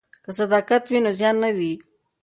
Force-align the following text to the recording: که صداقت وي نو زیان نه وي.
که 0.23 0.31
صداقت 0.39 0.83
وي 0.87 0.99
نو 1.03 1.11
زیان 1.19 1.35
نه 1.43 1.49
وي. 1.57 1.73